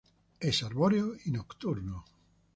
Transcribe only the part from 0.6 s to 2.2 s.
arbóreo y nocturno.